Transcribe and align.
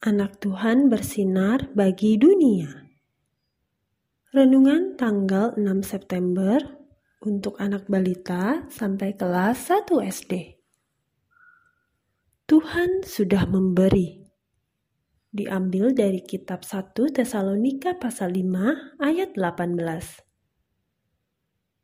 Anak 0.00 0.40
Tuhan 0.40 0.88
bersinar 0.88 1.68
bagi 1.76 2.16
dunia. 2.16 2.88
Renungan 4.32 4.96
tanggal 4.96 5.52
6 5.60 5.84
September 5.84 6.56
untuk 7.20 7.60
anak 7.60 7.84
balita 7.84 8.64
sampai 8.72 9.12
kelas 9.12 9.68
1 9.68 9.84
SD. 10.08 10.56
Tuhan 12.48 13.04
sudah 13.04 13.44
memberi. 13.44 14.24
Diambil 15.28 15.92
dari 15.92 16.24
kitab 16.24 16.64
1 16.64 16.96
Tesalonika 17.12 18.00
pasal 18.00 18.32
5 18.32 19.04
ayat 19.04 19.36
18. 19.36 19.76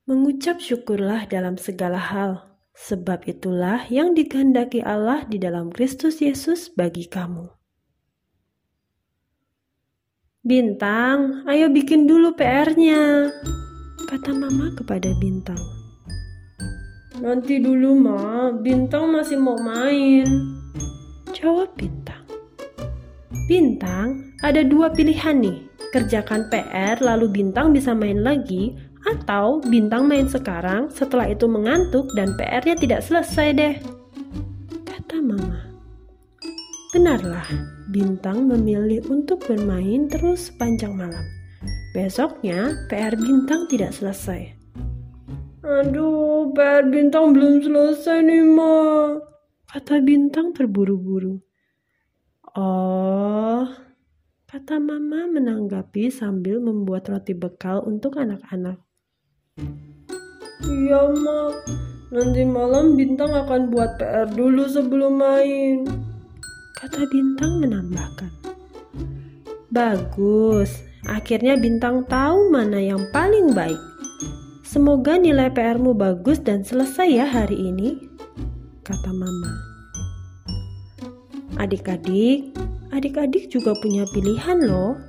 Mengucap 0.09 0.57
syukurlah 0.65 1.29
dalam 1.29 1.61
segala 1.61 2.01
hal, 2.01 2.56
sebab 2.77 3.25
itulah 3.25 3.89
yang 3.89 4.13
dikehendaki 4.13 4.85
Allah 4.85 5.25
di 5.25 5.41
dalam 5.41 5.73
Kristus 5.73 6.21
Yesus 6.21 6.69
bagi 6.69 7.09
kamu. 7.09 7.49
Bintang, 10.47 11.43
ayo 11.51 11.73
bikin 11.73 12.07
dulu 12.07 12.37
PR-nya, 12.39 13.33
kata 14.07 14.31
mama 14.31 14.71
kepada 14.79 15.11
Bintang. 15.19 15.59
Nanti 17.17 17.59
dulu, 17.59 17.97
Ma. 17.97 18.53
Bintang 18.55 19.11
masih 19.11 19.41
mau 19.41 19.59
main. 19.59 20.29
Jawab 21.35 21.75
Bintang. 21.75 22.23
Bintang, 23.51 24.37
ada 24.45 24.63
dua 24.63 24.95
pilihan 24.95 25.35
nih. 25.41 25.67
Kerjakan 25.91 26.47
PR 26.53 27.01
lalu 27.03 27.27
Bintang 27.33 27.73
bisa 27.73 27.97
main 27.97 28.21
lagi 28.21 28.77
atau 29.07 29.63
Bintang 29.63 30.11
main 30.11 30.27
sekarang 30.27 30.91
setelah 30.91 31.31
itu 31.31 31.47
mengantuk 31.47 32.11
dan 32.19 32.35
PR-nya 32.35 32.75
tidak 32.75 33.01
selesai 33.07 33.49
deh. 33.55 33.75
Kata 34.83 35.23
mama. 35.23 35.63
Benarlah, 36.91 37.47
Bintang 37.95 38.51
memilih 38.51 39.07
untuk 39.07 39.47
bermain 39.47 40.11
terus 40.11 40.51
sepanjang 40.51 40.99
malam. 40.99 41.23
Besoknya, 41.95 42.75
PR 42.91 43.15
Bintang 43.17 43.71
tidak 43.71 43.95
selesai. 43.95 44.53
Aduh, 45.67 46.55
PR 46.55 46.87
Bintang 46.87 47.35
belum 47.35 47.63
selesai 47.63 48.23
nih, 48.23 48.43
Ma. 48.47 48.75
Kata 49.67 49.99
Bintang 49.99 50.55
terburu-buru. 50.55 51.43
Oh, 52.57 53.69
kata 54.49 54.81
Mama 54.81 55.29
menanggapi 55.29 56.09
sambil 56.09 56.63
membuat 56.63 57.11
roti 57.13 57.37
bekal 57.37 57.85
untuk 57.85 58.17
anak-anak. 58.17 58.86
Iya, 60.67 61.01
Ma. 61.17 61.55
Nanti 62.13 62.43
malam 62.47 62.95
Bintang 62.95 63.35
akan 63.35 63.73
buat 63.73 63.99
PR 63.99 64.31
dulu 64.31 64.69
sebelum 64.71 65.19
main 65.19 66.07
kata 66.77 67.09
Bintang 67.09 67.65
menambahkan. 67.65 68.31
Bagus, 69.73 70.85
akhirnya 71.09 71.57
Bintang 71.57 72.05
tahu 72.05 72.53
mana 72.53 72.77
yang 72.77 73.01
paling 73.11 73.57
baik. 73.57 73.81
Semoga 74.63 75.17
nilai 75.17 75.49
PR-mu 75.51 75.97
bagus 75.97 76.37
dan 76.39 76.61
selesai 76.63 77.09
ya 77.09 77.25
hari 77.25 77.57
ini, 77.57 77.97
kata 78.85 79.09
Mama. 79.09 79.53
Adik-adik, 81.57 82.53
adik-adik 82.93 83.49
juga 83.49 83.73
punya 83.81 84.05
pilihan 84.13 84.61
loh. 84.69 85.01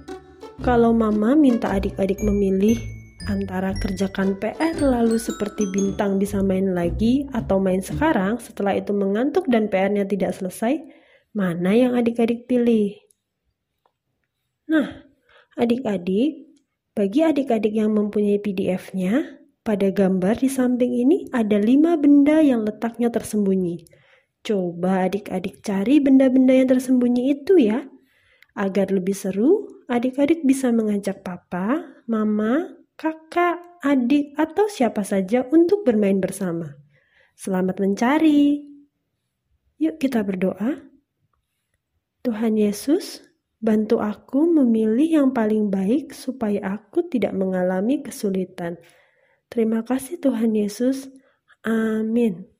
Kalau 0.63 0.95
Mama 0.95 1.35
minta 1.35 1.75
adik-adik 1.75 2.23
memilih 2.23 2.79
antara 3.27 3.75
kerjakan 3.75 4.39
PR 4.39 4.79
lalu 4.79 5.19
seperti 5.19 5.67
bintang 5.69 6.17
bisa 6.17 6.39
main 6.39 6.71
lagi 6.71 7.27
atau 7.35 7.59
main 7.59 7.83
sekarang 7.83 8.39
setelah 8.39 8.73
itu 8.73 8.95
mengantuk 8.95 9.45
dan 9.51 9.67
PR-nya 9.67 10.07
tidak 10.07 10.33
selesai, 10.33 10.79
Mana 11.37 11.69
yang 11.77 11.93
adik-adik 11.93 12.49
pilih? 12.49 12.97
Nah, 14.73 15.05
adik-adik, 15.53 16.49
bagi 16.97 17.21
adik-adik 17.21 17.77
yang 17.77 17.93
mempunyai 17.93 18.41
PDF-nya, 18.41 19.37
pada 19.61 19.93
gambar 19.93 20.41
di 20.41 20.49
samping 20.49 20.97
ini 20.97 21.29
ada 21.29 21.61
lima 21.61 21.93
benda 21.93 22.41
yang 22.41 22.65
letaknya 22.65 23.13
tersembunyi. 23.13 23.85
Coba 24.41 25.05
adik-adik 25.05 25.61
cari 25.61 26.01
benda-benda 26.01 26.57
yang 26.57 26.73
tersembunyi 26.73 27.37
itu 27.37 27.61
ya. 27.61 27.85
Agar 28.57 28.89
lebih 28.89 29.13
seru, 29.13 29.85
adik-adik 29.85 30.41
bisa 30.41 30.73
mengajak 30.73 31.21
papa, 31.21 32.01
mama, 32.09 32.76
kakak, 32.97 33.61
adik, 33.85 34.33
atau 34.35 34.65
siapa 34.65 35.05
saja 35.05 35.45
untuk 35.53 35.85
bermain 35.85 36.17
bersama. 36.17 36.73
Selamat 37.37 37.77
mencari. 37.77 38.65
Yuk 39.77 40.01
kita 40.01 40.25
berdoa. 40.25 40.81
Tuhan 42.25 42.57
Yesus, 42.57 43.21
bantu 43.61 44.01
aku 44.01 44.49
memilih 44.49 45.21
yang 45.21 45.29
paling 45.29 45.69
baik 45.69 46.11
supaya 46.11 46.81
aku 46.81 47.05
tidak 47.05 47.37
mengalami 47.37 48.01
kesulitan. 48.01 48.81
Terima 49.47 49.85
kasih 49.85 50.17
Tuhan 50.17 50.57
Yesus. 50.57 51.07
Amin. 51.61 52.56